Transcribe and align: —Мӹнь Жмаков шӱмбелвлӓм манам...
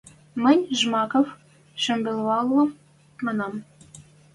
—Мӹнь 0.43 0.65
Жмаков 0.79 1.27
шӱмбелвлӓм 1.81 2.67
манам... 3.25 3.53